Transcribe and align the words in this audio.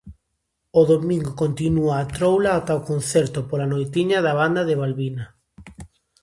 O 0.79 0.81
domingo 0.93 1.31
continúa 1.43 1.93
a 2.01 2.09
troula 2.15 2.51
ata 2.59 2.79
o 2.79 2.85
concerto 2.89 3.39
pola 3.49 3.69
noitiña 3.71 4.17
da 4.25 4.33
banda 4.39 4.61
de 4.69 4.75
balbina. 4.81 5.25